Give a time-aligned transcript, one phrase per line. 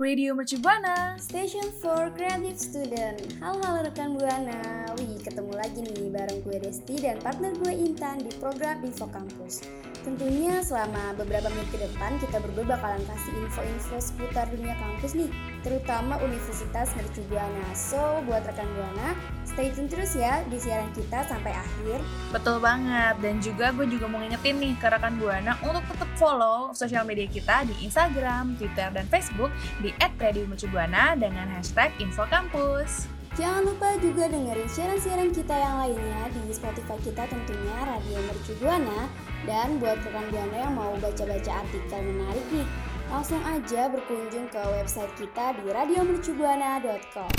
[0.00, 1.20] Radio Buana.
[1.20, 3.36] Station for Creative Student.
[3.44, 4.88] Halo-halo rekan Buana.
[4.96, 9.68] Wih ketemu lagi nih bareng gue Desti dan partner gue Intan di program Info Kampus.
[10.00, 15.28] Tentunya selama beberapa menit ke depan kita berdua bakalan kasih info-info seputar dunia kampus nih
[15.62, 19.14] Terutama Universitas Mercu Buana So buat rekan Buana
[19.46, 22.02] stay tune terus ya di siaran kita sampai akhir
[22.34, 23.14] Betul banget.
[23.22, 27.30] Dan juga gue juga mau ngingetin nih ke rekan Buana untuk tetap follow sosial media
[27.30, 33.06] kita di Instagram, Twitter, dan Facebook di @radiomercubuana dengan hashtag infokampus.
[33.32, 39.08] Jangan lupa juga dengerin siaran-siaran kita yang lainnya di Spotify kita tentunya Radio Mercu Buana
[39.48, 42.68] dan buat rekan Buana yang mau baca-baca artikel menarik nih
[43.12, 47.30] langsung aja berkunjung ke website kita di radiomercubuana.com.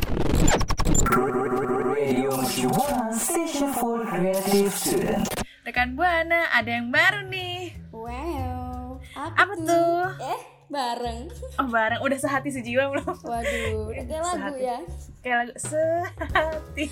[1.89, 2.29] Radio
[3.11, 5.25] Station for Creative Student.
[5.63, 7.73] Rekan Buana, ada yang baru nih.
[7.89, 10.05] Wow, Apa tuh?
[10.19, 11.31] Eh, bareng.
[11.55, 13.07] Oh bareng, udah sehati sejiwa belum?
[13.23, 14.61] Waduh, udah kayak lagu Sehati.
[14.61, 14.77] ya.
[15.21, 16.85] Kayak lagu sehati.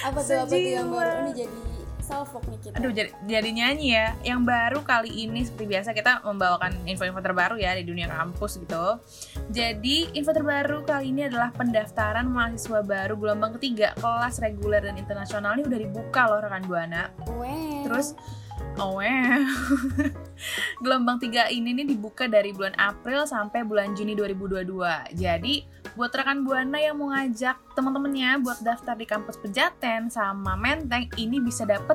[0.00, 0.96] Apa tuh apa tuh yang Sejiwa.
[0.96, 1.58] baru ini jadi
[2.04, 2.76] salfok nih kita.
[2.76, 4.08] Aduh jadi, jadi nyanyi ya.
[4.20, 9.00] Yang baru kali ini seperti biasa kita membawakan info-info terbaru ya di dunia kampus gitu.
[9.48, 15.56] Jadi info terbaru kali ini adalah pendaftaran mahasiswa baru gelombang ketiga kelas reguler dan internasional
[15.56, 17.08] ini udah dibuka loh rekan buana.
[17.24, 17.88] Wow.
[17.88, 18.12] Terus
[18.74, 19.38] Oh wow.
[20.82, 25.14] Gelombang 3 ini nih dibuka dari bulan April sampai bulan Juni 2022.
[25.14, 25.62] Jadi
[25.94, 31.38] buat rekan Buana yang mau ngajak teman-temannya buat daftar di kampus Pejaten sama Menteng ini
[31.38, 31.94] bisa dapet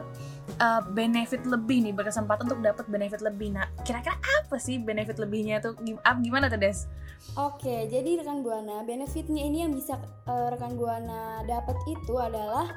[0.64, 3.60] uh, benefit lebih nih berkesempatan untuk dapat benefit lebih.
[3.60, 5.76] Nah, kira-kira apa sih benefit lebihnya tuh?
[6.08, 6.88] Ap- Gimana tuh, Des?
[7.36, 10.00] Oke, jadi rekan Buana, benefitnya ini yang bisa
[10.32, 12.72] eh, rekan Buana dapat itu adalah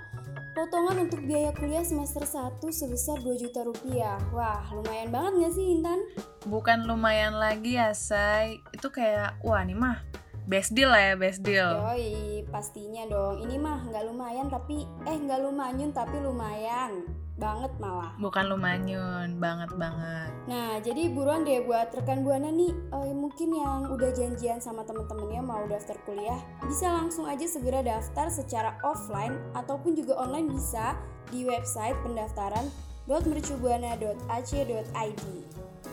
[0.53, 4.20] potongan untuk biaya kuliah semester 1 sebesar 2 juta rupiah.
[4.31, 6.00] Wah, lumayan banget gak sih Intan?
[6.44, 8.60] Bukan lumayan lagi ya, Say.
[8.72, 10.04] Itu kayak wah nih mah
[10.47, 11.70] best deal lah ya, best deal.
[11.70, 13.43] Yoi, pastinya dong.
[13.47, 17.06] Ini mah nggak lumayan tapi eh nggak lumanyun tapi lumayan
[17.43, 18.15] banget malah.
[18.23, 20.31] Bukan lumanyun, banget banget.
[20.47, 25.43] Nah, jadi buruan deh buat rekan Buana nih eh, mungkin yang udah janjian sama temen-temennya
[25.43, 30.95] mau daftar kuliah, bisa langsung aja segera daftar secara offline ataupun juga online bisa
[31.35, 32.71] di website pendaftaran
[33.11, 35.25] .mercubuana.ac.id.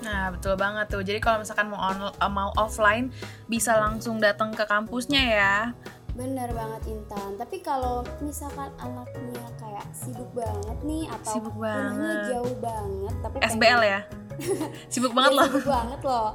[0.05, 1.01] Nah, betul banget tuh.
[1.01, 3.09] Jadi kalau misalkan mau on- eh, mau offline
[3.49, 5.73] bisa langsung datang ke kampusnya ya.
[6.19, 7.33] Bener banget Intan.
[7.33, 12.27] Tapi kalau misalkan anaknya kayak sibuk banget nih atau Sibuk rumahnya banget.
[12.29, 13.99] jauh banget tapi SBL ya.
[14.91, 15.47] Sibuk banget Iya, loh.
[15.49, 16.29] sibuk banget loh.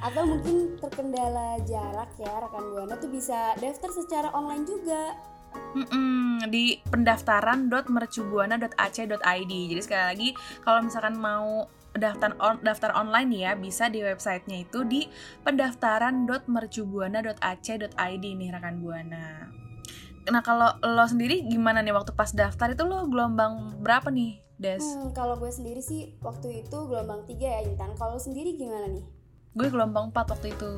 [0.00, 5.16] Atau mungkin terkendala jarak ya rekan buana tuh bisa daftar secara online juga.
[5.50, 9.52] Mm-mm, di pendaftaran.mercubuana.ac.id.
[9.66, 10.28] Jadi sekali lagi
[10.60, 11.64] kalau misalkan mau
[11.96, 15.08] daftar on, daftar online ya bisa di websitenya itu di
[15.42, 19.50] pendaftaran.mercubuana.ac.id nih rekan buana.
[20.30, 24.84] Nah kalau lo sendiri gimana nih waktu pas daftar itu lo gelombang berapa nih, Des?
[24.84, 27.96] Hmm, kalau gue sendiri sih waktu itu gelombang 3 ya Intan.
[27.96, 29.02] Kalau sendiri gimana nih?
[29.56, 30.70] Gue gelombang 4 waktu itu.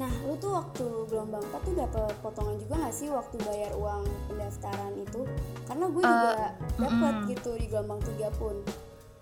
[0.00, 4.08] Nah, lu tuh waktu gelombang 4 tuh dapet potongan juga gak sih waktu bayar uang
[4.30, 5.28] pendaftaran itu?
[5.68, 7.30] Karena gue juga dapet mm-mm.
[7.36, 8.56] gitu di gelombang 3 pun.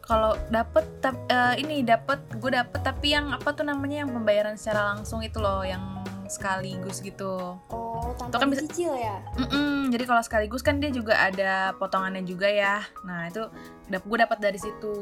[0.08, 4.56] Kalau dapet tap- eh, ini dapet gue dapet tapi yang apa tuh namanya yang pembayaran
[4.56, 7.56] secara langsung itu loh yang sekaligus gitu.
[7.68, 9.20] Oh, Itu tanpa kan bisa- dicicil ya?
[9.36, 12.80] Mm-mm, jadi kalau sekaligus kan dia juga ada potongannya juga ya.
[13.04, 13.44] Nah itu
[13.86, 14.92] dap gue dapat dari situ.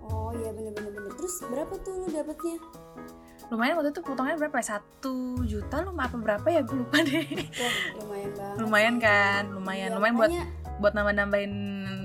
[0.00, 1.12] Oh iya bener-bener bener.
[1.14, 2.56] Terus berapa tuh lu dapetnya?
[3.48, 4.66] Lumayan waktu itu potongannya berapa ya?
[4.70, 5.14] Satu
[5.44, 6.60] juta lu apa berapa ya?
[6.60, 7.24] Gue lupa deh.
[7.60, 8.56] Wah, lumayan banget.
[8.56, 10.30] lumayan kan, lumayan, Iya, lumayan buat
[10.78, 11.54] buat nambah-nambahin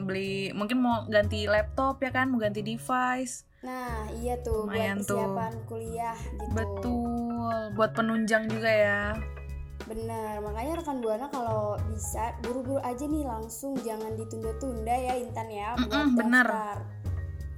[0.06, 0.52] beli.
[0.54, 3.46] Mungkin mau ganti laptop ya kan, mau ganti device.
[3.60, 5.20] Nah, iya tuh Lumayan buat tuh.
[5.20, 6.54] persiapan kuliah gitu.
[6.56, 9.04] Betul, buat penunjang juga ya.
[9.84, 15.74] Bener, makanya rekan Buana kalau bisa buru-buru aja nih langsung jangan ditunda-tunda ya Intan ya
[15.76, 16.46] buat Mm-mm, bener.
[16.46, 16.78] daftar.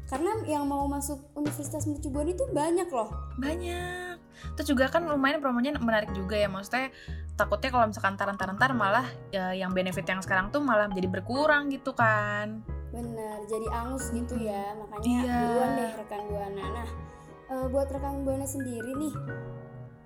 [0.08, 3.12] Karena yang mau masuk Universitas Mercu Buana itu banyak loh.
[3.40, 4.11] Banyak.
[4.58, 6.48] Terus juga kan lumayan promonya menarik juga ya.
[6.48, 6.90] Maksudnya
[7.36, 11.96] takutnya kalau misalkan taran-taran malah ya, yang benefit yang sekarang tuh malah jadi berkurang gitu
[11.96, 12.62] kan.
[12.92, 14.76] Bener, jadi angus gitu ya.
[14.76, 15.38] Makanya Iya.
[15.48, 16.66] buruan deh rekan Buana.
[16.76, 16.90] Nah,
[17.52, 19.14] eh, buat rekan Buana sendiri nih,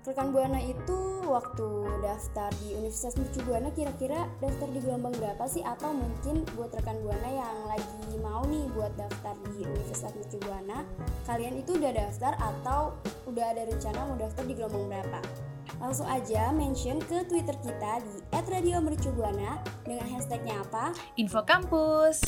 [0.06, 1.66] rekan Buana itu waktu
[1.98, 6.94] daftar di Universitas Mercu Buana kira-kira daftar di gelombang berapa sih atau mungkin buat rekan
[7.02, 10.86] Buana yang lagi mau nih buat daftar di Universitas Mercu Buana
[11.26, 12.94] kalian itu udah daftar atau
[13.26, 15.20] udah ada rencana mau daftar di gelombang berapa
[15.82, 22.22] langsung aja mention ke Twitter kita di @radiomercubuana dengan hashtagnya apa Info kampus.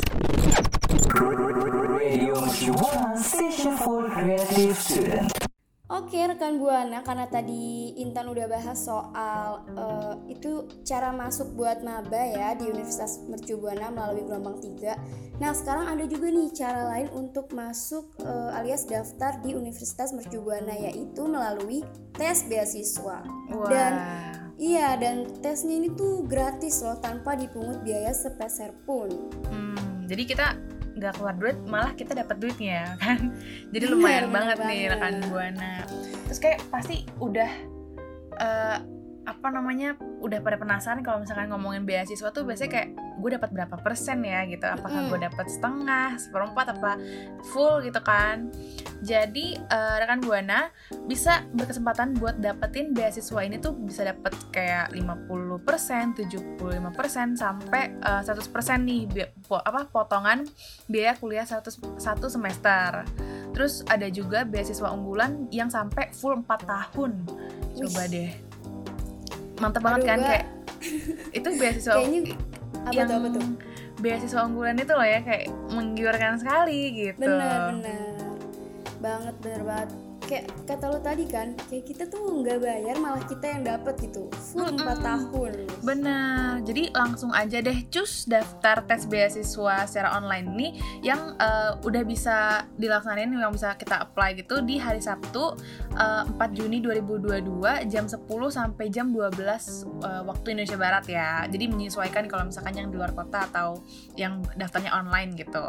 [1.94, 5.38] Radio Mercu Buana, station for creative student.
[5.88, 12.29] Oke rekan Buana karena tadi Intan udah bahas soal eh, itu cara masuk buat maba
[12.29, 17.08] ya di Universitas Mercu Buana melalui gelombang 3 Nah sekarang ada juga nih cara lain
[17.17, 21.81] untuk masuk eh, alias daftar di Universitas Mercu Buana yaitu melalui
[22.12, 23.25] tes beasiswa.
[23.56, 23.69] Wah.
[23.73, 23.93] Dan
[24.58, 29.08] iya dan tesnya ini tuh gratis loh tanpa dipungut biaya sepeser pun
[29.46, 30.46] Hmm, jadi kita
[30.99, 33.33] nggak keluar duit, malah kita dapat duitnya kan.
[33.71, 34.93] Jadi Bener, lumayan bener banget nih banget.
[34.93, 35.73] rekan buana.
[36.27, 37.50] Terus kayak pasti udah
[38.37, 38.79] eh,
[39.28, 39.92] apa namanya
[40.25, 44.48] udah pada penasaran kalau misalkan ngomongin beasiswa tuh biasanya kayak gue dapat berapa persen ya
[44.48, 46.92] gitu apakah gue dapat setengah seperempat apa
[47.52, 48.48] full gitu kan
[48.98, 50.72] jadi eh, rekan buana
[51.06, 58.82] bisa berkesempatan buat dapetin beasiswa ini tuh bisa dapet kayak 50%, 75% sampai eh, 100%
[58.82, 60.42] nih bi- po- apa potongan
[60.90, 61.70] biaya kuliah satu
[62.00, 63.06] satu semester.
[63.54, 67.12] Terus ada juga beasiswa unggulan yang sampai full 4 tahun.
[67.78, 68.10] Coba Wih.
[68.10, 68.48] deh.
[69.58, 70.46] Mantap banget Aduh, kan gua- kayak
[71.38, 72.20] itu beasiswa Kayaknya
[72.78, 73.44] apa yang tuh apa tuh?
[73.99, 77.19] beasiswa unggulan itu loh ya kayak menggiurkan sekali gitu.
[77.19, 78.14] bener bener
[78.99, 79.90] banget bener banget
[80.28, 84.28] kayak kata lo tadi kan kayak kita tuh nggak bayar malah kita yang dapet gitu
[84.52, 85.00] full 4 Mm-mm.
[85.00, 90.69] tahun Benar, jadi langsung aja deh cus daftar tes beasiswa secara online ini
[91.00, 95.56] yang eh, udah bisa dilaksanain yang bisa kita apply gitu di hari Sabtu
[95.96, 98.20] eh, 4 Juni 2022 jam 10
[98.52, 101.48] sampai jam 12 eh, waktu Indonesia Barat ya.
[101.48, 103.80] Jadi menyesuaikan kalau misalkan yang di luar kota atau
[104.19, 105.64] yang daftarnya online gitu.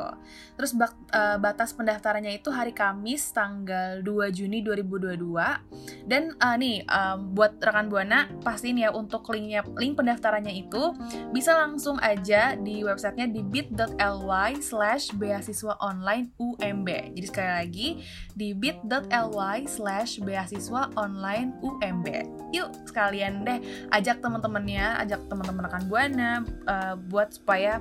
[0.60, 6.78] Terus bak- eh, batas pendaftarannya itu hari Kamis tanggal 2 Juni 2022 dan eh, nih
[6.84, 10.98] em, buat rekan buana pastiin ya untuk linknya link pendaftarannya itu
[11.30, 17.88] bisa langsung aja di websitenya di bit.ly slash beasiswa online UMB jadi sekali lagi
[18.34, 22.08] di bit.ly slash beasiswa online UMB
[22.50, 23.62] yuk sekalian deh
[23.94, 26.32] ajak teman-temannya ajak teman-teman rekan buana
[26.66, 27.78] eh, buat supaya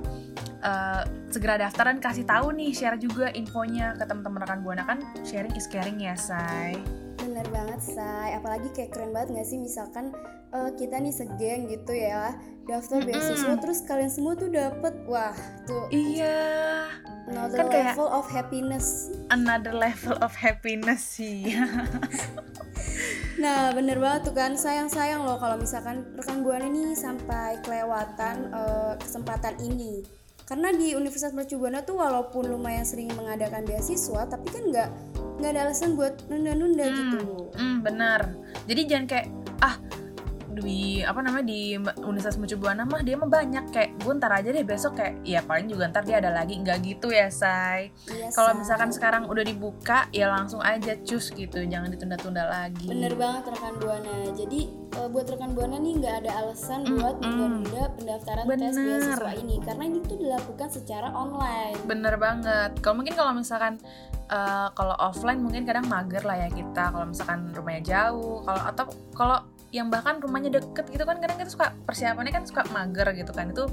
[0.61, 4.83] eh, segera daftar dan kasih tahu nih share juga infonya ke teman-teman rekan buana.
[4.83, 6.58] Kan sharing is caring ya say
[7.19, 9.57] bener banget say apalagi kayak keren banget nggak sih?
[9.57, 10.15] Misalkan
[10.49, 12.33] eh, kita nih segeng gitu ya
[12.65, 13.09] daftar Mm-mm.
[13.11, 14.93] beasiswa terus kalian semua tuh dapet.
[15.05, 15.89] Wah tuh.
[15.89, 16.39] Iya.
[17.27, 18.87] Another Kan kayak- level of happiness.
[19.29, 21.49] Another level of happiness sih.
[23.39, 24.51] Nah bener banget tuh kan.
[24.53, 30.03] Sayang-sayang loh kalau misalkan rekan buana nih sampai kelewatan eh, kesempatan ini
[30.49, 34.89] karena di Universitas Mercu Buana tuh walaupun lumayan sering mengadakan beasiswa tapi kan nggak
[35.37, 36.97] nggak ada alasan buat nunda-nunda Hmm.
[36.97, 37.17] gitu
[37.53, 38.33] Hmm, benar.
[38.65, 39.27] Jadi jangan kayak
[39.61, 39.75] ah
[40.49, 43.69] di apa namanya di Universitas Mercu Buana mah dia mah banyak.
[43.69, 46.57] Kayak gue ntar aja deh besok kayak ya paling juga ntar dia ada lagi.
[46.57, 47.93] Nggak gitu ya say.
[48.09, 51.61] Iya, kalau misalkan sekarang udah dibuka ya langsung aja cus gitu.
[51.63, 52.89] Jangan ditunda-tunda lagi.
[52.89, 54.15] Bener banget rekan buana.
[54.33, 57.27] Jadi eh, buat rekan buana nih nggak ada alasan Mm, buat mm.
[57.27, 58.85] menunda pendaftaran tes Bener.
[58.87, 59.55] beasiswa ini.
[59.61, 61.77] Karena ini tuh dilakukan secara online.
[61.85, 62.71] Bener banget.
[62.81, 63.77] Kalau mungkin kalau misalkan
[64.31, 66.89] eh, kalau offline mungkin kadang mager lah ya kita.
[66.89, 71.51] Kalau misalkan rumahnya jauh kalau atau kalau yang bahkan rumahnya deket gitu kan kadang kita
[71.53, 73.65] suka persiapannya kan suka mager gitu kan itu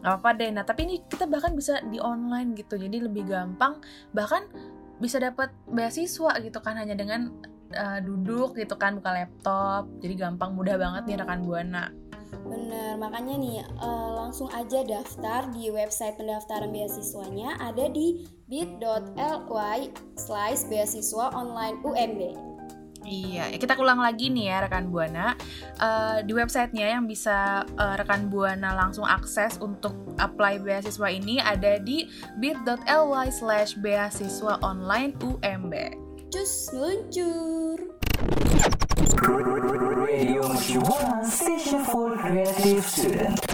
[0.00, 3.80] nggak apa-apa deh nah tapi ini kita bahkan bisa di online gitu jadi lebih gampang
[4.16, 4.48] bahkan
[4.98, 7.28] bisa dapat beasiswa gitu kan hanya dengan
[7.72, 11.92] eh, duduk gitu kan buka laptop jadi gampang mudah banget nih rekan buana
[12.44, 19.80] Bener, makanya nih eh, langsung aja daftar di website pendaftaran beasiswanya ada di bit.ly
[20.18, 22.53] slash beasiswa online UMB.
[23.04, 25.36] Iya, ya kita ulang lagi nih ya rekan buana
[25.74, 29.92] Eh, di websitenya yang bisa eh, rekan buana langsung akses untuk
[30.22, 32.06] apply beasiswa ini ada di
[32.38, 35.74] bit.ly slash beasiswa online UMB.
[36.30, 37.78] Cus, meluncur!
[40.04, 40.42] Radio
[41.26, 43.53] station for creative student.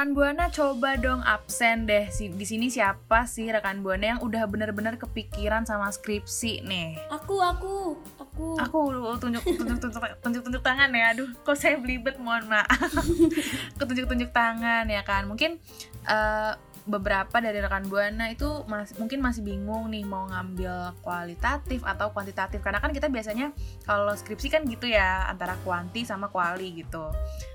[0.00, 2.08] Rekan buana coba dong absen deh.
[2.08, 6.96] Si- Di sini siapa sih rekan buana yang udah bener-bener kepikiran sama skripsi nih?
[7.12, 8.56] Aku, aku, aku.
[8.56, 8.80] Aku
[9.20, 11.12] tunjuk tunjuk tunjuk tunjuk tunjuk tangan ya.
[11.12, 12.80] Aduh, kok saya belibet mohon maaf.
[13.76, 15.28] Ketunjuk tunjuk tangan ya kan.
[15.28, 15.60] Mungkin
[16.08, 16.52] eh,
[16.90, 22.58] beberapa dari rekan buana itu mas, mungkin masih bingung nih mau ngambil kualitatif atau kuantitatif.
[22.60, 23.54] Karena kan kita biasanya
[23.86, 27.08] kalau skripsi kan gitu ya antara kuanti sama kuali gitu.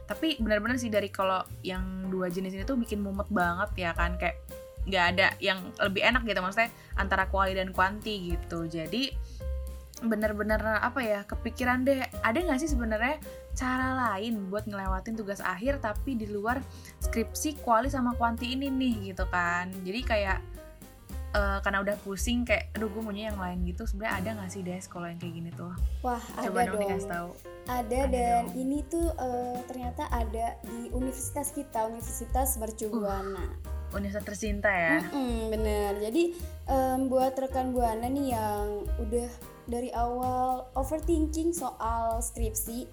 [0.07, 4.15] Tapi benar-benar sih dari kalau yang dua jenis ini tuh bikin mumet banget ya kan
[4.15, 4.39] kayak
[4.85, 8.65] nggak ada yang lebih enak gitu maksudnya antara kuali dan kuanti gitu.
[8.71, 9.11] Jadi
[10.03, 12.03] bener-bener apa ya kepikiran deh.
[12.23, 13.21] Ada nggak sih sebenarnya
[13.55, 16.59] cara lain buat ngelewatin tugas akhir tapi di luar
[16.99, 19.71] skripsi kuali sama kuanti ini nih gitu kan?
[19.87, 20.39] Jadi kayak
[21.31, 23.87] uh, karena udah pusing kayak aduh gue maunya yang lain gitu.
[23.87, 25.71] Sebenarnya ada nggak sih des kalau yang kayak gini tuh?
[26.03, 26.81] Wah coba ada dong dong.
[26.83, 27.29] dikasih tahu.
[27.65, 28.61] Ada, Ada dan dong.
[28.61, 33.39] ini tuh eh, ternyata ada di universitas kita Universitas Mercu Uh.
[33.95, 34.99] Universitas tercinta ya?
[35.07, 35.91] Mm-mm, bener.
[36.03, 36.35] Jadi
[36.67, 39.29] em, buat rekan buana nih yang udah
[39.65, 42.85] dari awal overthinking soal skripsi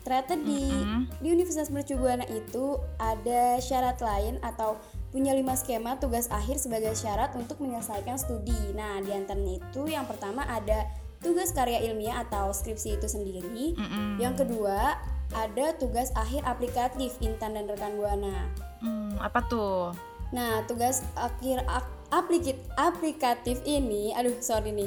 [0.00, 1.12] ternyata di Mm-mm.
[1.20, 4.80] di Universitas Mercu Buana itu ada syarat lain atau
[5.12, 8.72] punya lima skema tugas akhir sebagai syarat untuk menyelesaikan studi.
[8.72, 10.88] Nah, di antaranya itu yang pertama ada
[11.20, 13.76] tugas karya ilmiah atau skripsi itu sendiri.
[13.76, 14.16] Mm-mm.
[14.16, 14.96] Yang kedua
[15.36, 18.48] ada tugas akhir aplikatif Intan dan rekan Buana.
[18.80, 19.92] Hmm, apa tuh
[20.30, 24.86] Nah, tugas akhir ak- aplikit aplikatif ini, aduh sorry nih,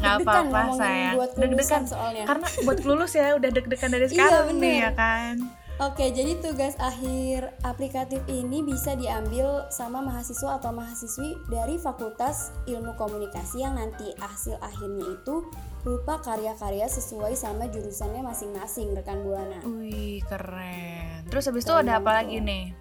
[0.00, 2.24] nggak apa-apa kelulusan deg-degan soalnya.
[2.24, 4.80] karena buat lulus ya udah deg-degan dari Iya, sekarang nih bener.
[4.80, 5.36] ya kan
[5.80, 13.00] Oke, jadi tugas akhir aplikatif ini bisa diambil sama mahasiswa atau mahasiswi dari Fakultas Ilmu
[13.00, 15.40] Komunikasi yang nanti hasil akhirnya itu
[15.80, 19.64] berupa karya-karya sesuai sama jurusannya masing-masing rekan Buana.
[19.64, 21.24] Wih keren.
[21.32, 22.76] Terus habis itu ada apa lagi nih?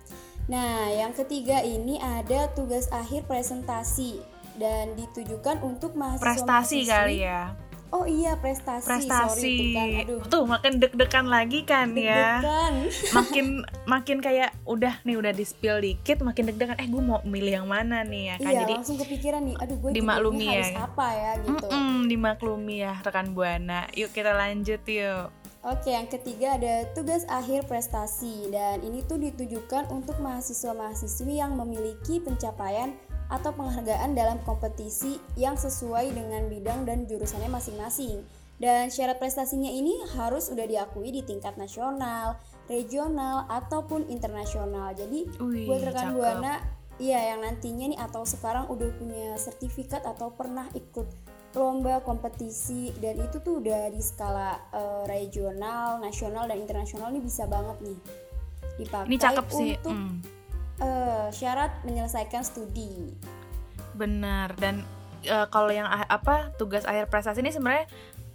[0.52, 4.20] Nah, yang ketiga ini ada tugas akhir presentasi
[4.60, 7.56] dan ditujukan untuk mahasiswa Prestasi kali ya.
[7.90, 8.86] Oh iya, prestasi.
[8.86, 9.50] Sorry, Prestasi.
[9.58, 9.88] tuh kan.
[10.06, 10.22] Aduh.
[10.30, 12.38] Tuh makin deg-degan lagi kan ya.
[12.38, 12.74] Deg-degan.
[13.18, 13.46] Makin
[13.90, 16.78] makin kayak udah nih udah di spill dikit makin deg-degan.
[16.78, 18.52] Eh gue mau milih yang mana nih ya kan.
[18.54, 19.56] Iya, Jadi langsung kepikiran nih.
[19.58, 20.80] Aduh, gue dimaklumi judulnya harus ya.
[20.86, 21.66] apa ya gitu.
[21.66, 23.80] mm-mm, dimaklumi ya rekan buana.
[23.98, 25.26] Yuk kita lanjut yuk.
[25.60, 32.24] Oke, yang ketiga ada tugas akhir prestasi dan ini tuh ditujukan untuk mahasiswa-mahasiswi yang memiliki
[32.24, 32.96] pencapaian
[33.30, 38.26] atau penghargaan dalam kompetisi yang sesuai dengan bidang dan jurusannya masing-masing.
[38.60, 42.36] Dan syarat prestasinya ini harus udah diakui di tingkat nasional,
[42.68, 44.92] regional ataupun internasional.
[44.92, 46.16] Jadi Wih, buat rekan cakep.
[46.20, 46.54] buana,
[47.00, 51.08] iya yang nantinya nih atau sekarang udah punya sertifikat atau pernah ikut
[51.56, 57.48] lomba kompetisi dan itu tuh udah di skala eh, regional, nasional dan internasional nih bisa
[57.50, 57.98] banget nih
[58.78, 59.72] dipakai Ini cakep sih.
[59.80, 60.39] untuk mm.
[60.82, 63.14] Eh, syarat menyelesaikan studi.
[63.96, 64.84] Benar dan
[65.24, 67.86] eh, kalau yang ah- apa tugas akhir prestasi ini sebenarnya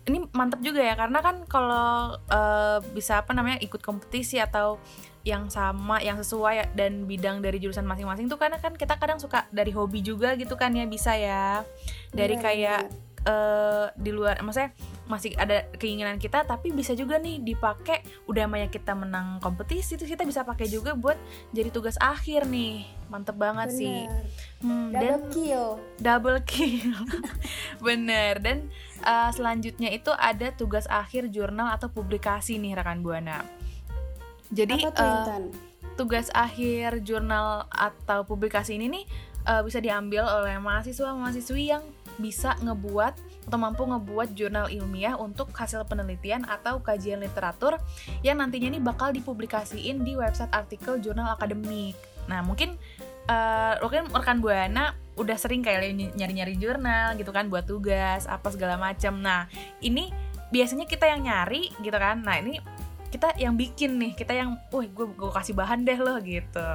[0.04, 4.76] ini mantep juga ya karena kan kalau eh, bisa apa namanya ikut kompetisi atau
[5.24, 9.48] yang sama yang sesuai dan bidang dari jurusan masing-masing tuh karena kan kita kadang suka
[9.48, 11.64] dari hobi juga gitu kan ya bisa ya
[12.12, 12.80] dari Benar, kayak
[13.24, 14.72] eh, di luar maksudnya
[15.04, 20.08] masih ada keinginan kita tapi bisa juga nih dipakai udah banyak kita menang kompetisi terus
[20.08, 21.16] kita bisa pakai juga buat
[21.52, 24.24] jadi tugas akhir nih mantep banget sih Bener.
[24.64, 25.68] Hmm, Double dan kill.
[26.00, 26.96] double kill
[27.84, 28.58] bener dan
[29.04, 33.44] uh, selanjutnya itu ada tugas akhir jurnal atau publikasi nih rekan buana
[34.48, 35.42] jadi Apa tuh uh, Intan?
[35.94, 39.04] tugas akhir jurnal atau publikasi ini nih
[39.46, 41.84] uh, bisa diambil oleh mahasiswa mahasiswi yang
[42.18, 43.14] bisa ngebuat
[43.48, 47.76] atau mampu ngebuat jurnal ilmiah untuk hasil penelitian atau kajian literatur
[48.24, 51.96] yang nantinya nih bakal dipublikasiin di website artikel jurnal akademik.
[52.30, 52.80] Nah mungkin
[53.28, 58.80] uh, mungkin rekan buana udah sering kayak nyari-nyari jurnal gitu kan buat tugas apa segala
[58.80, 59.20] macam.
[59.20, 59.46] Nah
[59.84, 60.10] ini
[60.50, 62.24] biasanya kita yang nyari gitu kan.
[62.24, 62.58] Nah ini
[63.14, 66.66] kita yang bikin nih kita yang, wih gue gue kasih bahan deh loh gitu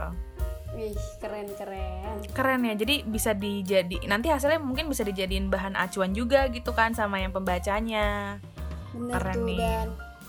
[0.71, 2.21] Wih, keren-keren.
[2.29, 6.91] keren ya jadi bisa dijadi nanti hasilnya mungkin bisa dijadiin bahan acuan juga gitu kan
[6.91, 8.37] sama yang pembacanya
[8.89, 9.57] Bener Keren tuh nih.
[9.57, 9.87] dan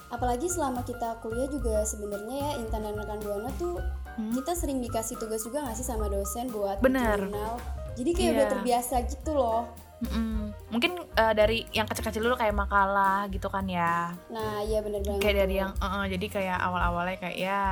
[0.08, 3.78] apalagi selama kita kuliah juga sebenarnya ya Intan dan rekan Buana tuh
[4.10, 4.34] Hmm?
[4.34, 7.14] kita sering dikasih tugas juga nggak sih sama dosen buat Bener.
[7.16, 7.62] jurnal.
[7.94, 8.34] Jadi kayak Iya.
[8.34, 9.62] udah terbiasa gitu loh.
[10.00, 10.50] Mm-mm.
[10.66, 15.20] mungkin eh, dari yang kecil-kecil dulu kayak makalah gitu kan ya Nah, iya bener banget.
[15.20, 17.62] kayak dari yang eh, jadi kayak awal-awalnya kayak ya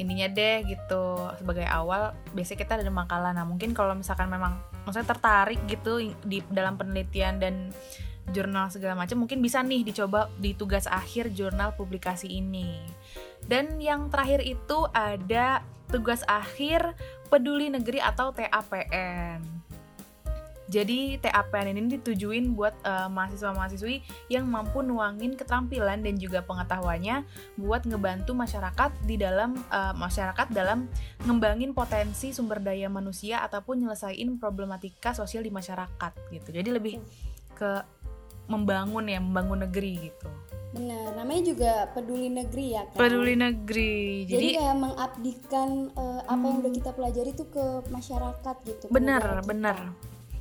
[0.00, 1.30] ininya deh gitu.
[1.36, 4.56] Sebagai awal biasanya kita ada makalah nah mungkin kalau misalkan memang
[4.88, 7.68] maksudnya tertarik gitu di dalam penelitian dan
[8.30, 12.80] jurnal segala macam mungkin bisa nih dicoba di tugas akhir jurnal publikasi ini.
[13.44, 16.94] Dan yang terakhir itu ada tugas akhir
[17.28, 19.69] peduli negeri atau TAPN
[20.70, 27.26] Jadi TAPN ini ditujuin buat uh, mahasiswa-mahasiswi yang mampu nuangin keterampilan dan juga pengetahuannya
[27.58, 30.86] buat ngebantu masyarakat di dalam uh, masyarakat dalam
[31.26, 36.48] ngembangin potensi sumber daya manusia ataupun nyelesain problematika sosial di masyarakat gitu.
[36.54, 37.02] Jadi lebih
[37.58, 37.82] ke
[38.46, 40.30] membangun ya, membangun negeri gitu.
[40.70, 42.98] Benar, namanya juga peduli negeri ya kan.
[42.98, 44.22] Peduli negeri.
[44.22, 46.46] Jadi, Jadi kayak mengabdikan uh, apa hmm.
[46.46, 48.84] yang udah kita pelajari tuh ke masyarakat gitu.
[48.94, 49.90] Benar, benar.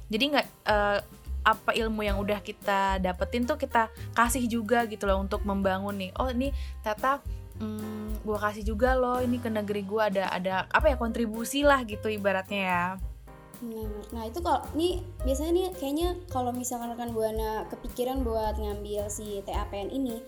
[0.09, 0.99] Jadi nggak uh,
[1.45, 6.11] apa ilmu yang udah kita dapetin tuh kita kasih juga gitu loh untuk membangun nih.
[6.19, 6.51] Oh ini
[6.83, 7.23] Tata
[7.61, 11.81] hmm, gue kasih juga loh ini ke negeri gue ada ada apa ya kontribusi lah
[11.87, 12.85] gitu ibaratnya ya.
[13.59, 19.11] Nah, nah itu kalau ini biasanya nih kayaknya kalau misalkan rekan buana kepikiran buat ngambil
[19.11, 20.23] si TAPN ini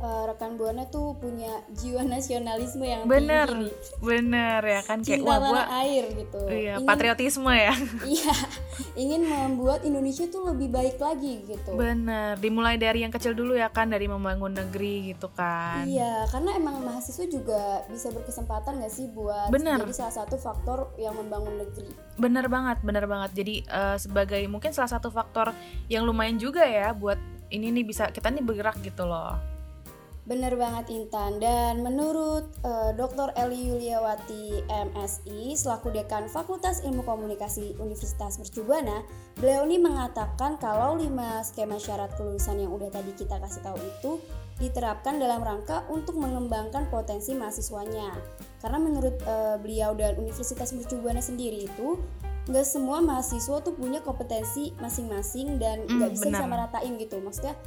[0.00, 3.74] uh, rekan buana tuh punya jiwa nasionalisme yang bener, tinggi nih.
[4.00, 6.40] Bener ya kan kayak Cinta wah air gitu.
[6.48, 7.74] Iya, ingin, patriotisme ya.
[8.00, 8.36] Iya,
[8.94, 11.74] ingin membuat Indonesia tuh lebih baik lagi gitu.
[11.74, 15.86] Bener, dimulai dari yang kecil dulu ya kan dari membangun negeri gitu kan.
[15.86, 19.82] Iya, karena emang mahasiswa juga bisa berkesempatan gak sih buat bener.
[19.82, 21.90] jadi salah satu faktor yang membangun negeri.
[22.20, 23.30] Bener banget, bener banget.
[23.34, 25.52] Jadi uh, sebagai mungkin salah satu faktor
[25.90, 27.18] yang lumayan juga ya buat
[27.50, 29.49] ini nih bisa kita nih bergerak gitu loh.
[30.30, 31.42] Bener banget Intan.
[31.42, 33.34] Dan menurut uh, Dr.
[33.34, 39.02] Eli Yuliawati MSI selaku Dekan Fakultas Ilmu Komunikasi Universitas Mercubuana,
[39.34, 44.12] beliau ini mengatakan kalau lima skema syarat kelulusan yang udah tadi kita kasih tahu itu
[44.62, 48.14] diterapkan dalam rangka untuk mengembangkan potensi mahasiswanya.
[48.62, 51.98] Karena menurut uh, beliau dan Universitas Mercubuana sendiri itu
[52.46, 57.18] nggak semua mahasiswa tuh punya kompetensi masing-masing dan nggak mm, bisa sama ratain gitu.
[57.18, 57.58] Maksudnya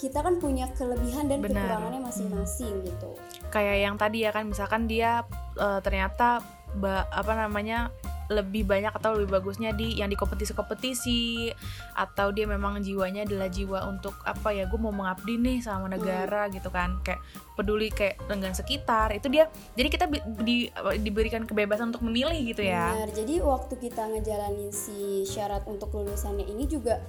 [0.00, 1.60] kita kan punya kelebihan dan Benar.
[1.60, 2.86] kekurangannya masing-masing hmm.
[2.88, 3.10] gitu.
[3.52, 5.28] Kayak yang tadi ya kan misalkan dia
[5.60, 6.40] uh, ternyata
[6.80, 7.92] ba, apa namanya
[8.30, 11.50] lebih banyak atau lebih bagusnya di yang di kompetisi-kompetisi
[11.98, 16.46] atau dia memang jiwanya adalah jiwa untuk apa ya gue mau mengabdi nih sama negara
[16.46, 16.54] hmm.
[16.54, 17.18] gitu kan kayak
[17.58, 20.06] peduli kayak dengan sekitar itu dia jadi kita
[20.46, 20.70] di,
[21.02, 26.46] diberikan kebebasan untuk memilih gitu ya Benar, jadi waktu kita ngejalanin si syarat untuk lulusannya
[26.46, 27.02] ini juga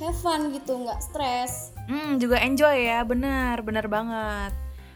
[0.00, 4.52] have fun gitu nggak stres hmm juga enjoy ya benar benar banget.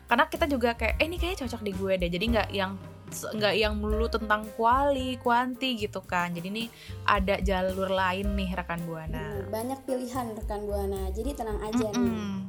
[0.07, 2.11] Karena kita juga kayak eh ini kayaknya cocok di gue deh.
[2.11, 2.73] Jadi nggak yang
[3.07, 6.31] nggak yang melulu tentang kuali kuanti gitu kan.
[6.31, 6.67] Jadi nih
[7.11, 9.51] ada jalur lain nih rekan buana.
[9.51, 11.11] Banyak pilihan rekan buana.
[11.11, 12.07] Jadi tenang aja mm -mm.
[12.07, 12.47] nih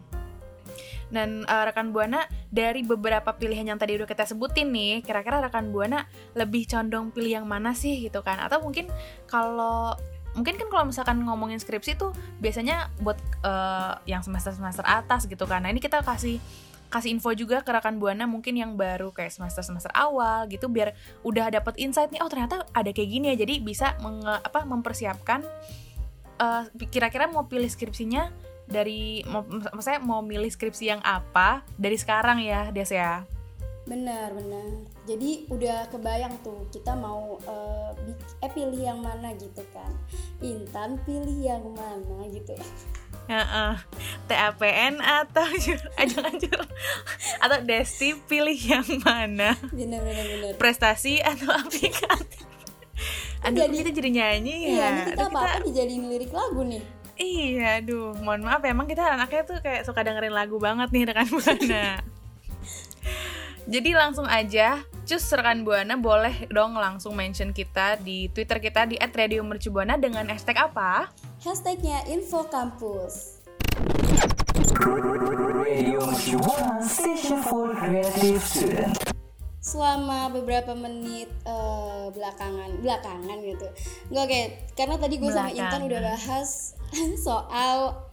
[1.07, 5.71] dan uh, rekan buana dari beberapa pilihan yang tadi udah kita sebutin nih kira-kira rekan
[5.71, 6.03] buana
[6.35, 8.43] lebih condong pilih yang mana sih gitu kan?
[8.43, 8.91] Atau mungkin
[9.23, 9.95] kalau
[10.37, 15.49] mungkin kan kalau misalkan ngomongin skripsi tuh biasanya buat uh, yang semester semester atas gitu
[15.49, 15.65] kan.
[15.65, 16.37] Nah ini kita kasih
[16.87, 20.95] kasih info juga ke rekan buana mungkin yang baru kayak semester semester awal gitu biar
[21.27, 23.43] udah dapet insight nih oh ternyata ada kayak gini ya.
[23.43, 25.43] Jadi bisa menge, apa mempersiapkan
[26.39, 28.29] uh, kira-kira mau pilih skripsinya
[28.67, 33.23] dari mau maksudnya mau milih skripsi yang apa dari sekarang ya Des ya
[33.87, 34.67] Benar, benar.
[35.07, 37.95] Jadi udah kebayang tuh kita mau uh,
[38.43, 39.87] eh pilih yang mana gitu kan.
[40.43, 42.67] Intan pilih yang mana gitu ya.
[43.27, 43.75] Ya, uh,
[44.27, 45.47] TAPN atau
[46.03, 46.59] ajang ajur
[47.39, 49.55] atau Desti pilih yang mana?
[49.71, 50.51] Benar, benar, benar.
[50.59, 52.43] Prestasi atau aplikasi?
[53.47, 54.67] Aduh, jadi, kita jadi nyanyi ya.
[54.67, 55.67] Iya, kita apa-apa kita...
[55.71, 56.83] dijadiin lirik lagu nih.
[57.17, 61.27] Iya, aduh, mohon maaf emang kita anaknya tuh kayak suka dengerin lagu banget nih rekan
[61.31, 62.16] buana.
[63.67, 68.95] Jadi langsung aja, cus rekan Buana boleh dong langsung mention kita di Twitter kita di
[68.95, 71.11] @radiomercubuana dengan hashtag apa?
[71.43, 73.43] Hashtagnya Info Kampus.
[79.59, 83.67] Selama beberapa menit uh, belakangan, belakangan gitu,
[84.15, 84.49] nggak kayak
[84.79, 86.71] karena tadi gue sama Intan udah bahas
[87.27, 88.06] soal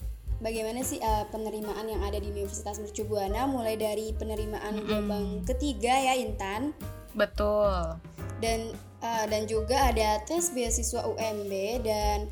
[0.45, 4.87] bagaimana sih uh, penerimaan yang ada di Universitas Mercu Buana mulai dari penerimaan mm-hmm.
[4.87, 6.77] gelombang ketiga ya Intan.
[7.17, 7.97] Betul.
[8.45, 12.29] Dan uh, dan juga ada tes beasiswa UMB dan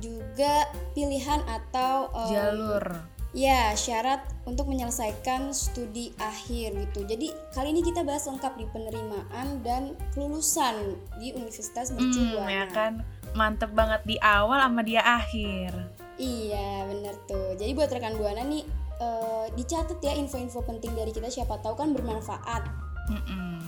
[0.00, 2.84] juga pilihan atau um, jalur.
[3.32, 7.00] Ya, syarat untuk menyelesaikan studi akhir gitu.
[7.08, 12.44] Jadi kali ini kita bahas lengkap di penerimaan dan kelulusan di Universitas Mercu Buana.
[12.44, 12.92] Hmm, ya kan,
[13.32, 16.01] mantep banget di awal sama dia akhir.
[16.22, 17.58] Iya bener tuh.
[17.58, 18.62] Jadi buat rekan buana nih
[19.02, 22.62] uh, dicatat ya info-info penting dari kita siapa tahu kan bermanfaat.
[23.10, 23.58] Mm-mm.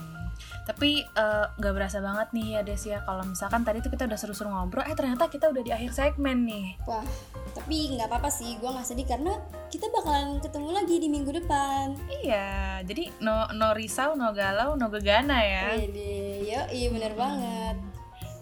[0.65, 4.09] Tapi eh, nggak uh, berasa banget nih ya Des ya kalau misalkan tadi tuh kita
[4.09, 6.73] udah seru-seru ngobrol, eh ternyata kita udah di akhir segmen nih.
[6.89, 7.05] Wah,
[7.53, 9.37] tapi nggak apa-apa sih, gue nggak sedih karena
[9.69, 11.93] kita bakalan ketemu lagi di minggu depan.
[12.09, 15.77] Iya, jadi no no risau, no galau, no gegana ya.
[15.77, 17.21] Iya, iya bener hmm.
[17.21, 17.94] banget.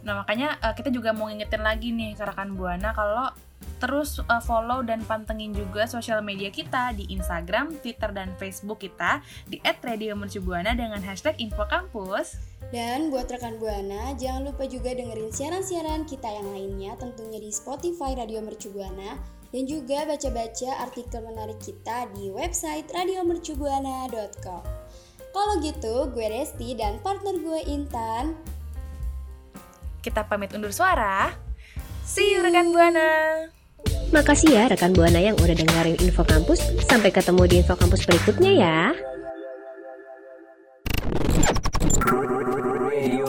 [0.04, 3.32] Nah makanya uh, kita juga mau ngingetin lagi nih rekan Buana kalau
[3.80, 9.20] terus uh, follow dan pantengin juga sosial media kita di Instagram, Twitter, dan Facebook kita
[9.48, 12.40] di @radiomercubuana dengan hashtag infokampus.
[12.72, 18.16] Dan buat rekan Buana, jangan lupa juga dengerin siaran-siaran kita yang lainnya tentunya di Spotify
[18.16, 19.20] Radio Mercubuana
[19.54, 24.64] dan juga baca-baca artikel menarik kita di website radiomercubuana.com.
[25.34, 28.38] Kalau gitu, gue Resti dan partner gue Intan
[30.04, 31.32] kita pamit undur suara.
[32.04, 33.48] See you rekan Buana.
[34.12, 36.60] Makasih ya rekan Buana yang udah dengerin Info Kampus.
[36.84, 38.80] Sampai ketemu di Info Kampus berikutnya ya.
[42.84, 43.26] Radio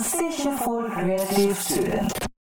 [0.00, 2.21] Station for Creative Student.